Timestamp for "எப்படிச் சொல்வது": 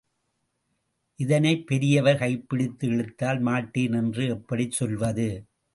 4.27-5.29